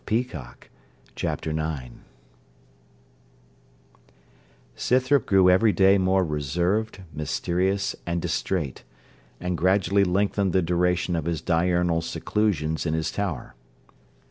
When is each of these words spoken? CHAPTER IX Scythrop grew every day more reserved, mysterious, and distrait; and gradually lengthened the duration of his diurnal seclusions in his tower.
CHAPTER 1.15 1.51
IX 1.51 1.93
Scythrop 4.75 5.27
grew 5.27 5.47
every 5.47 5.71
day 5.71 5.99
more 5.99 6.23
reserved, 6.25 7.03
mysterious, 7.13 7.95
and 8.03 8.19
distrait; 8.19 8.83
and 9.39 9.55
gradually 9.55 10.03
lengthened 10.03 10.53
the 10.53 10.63
duration 10.63 11.15
of 11.15 11.25
his 11.25 11.39
diurnal 11.39 12.01
seclusions 12.01 12.87
in 12.87 12.95
his 12.95 13.11
tower. 13.11 13.53